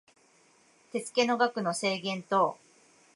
[0.91, 2.57] 手付の額の制限等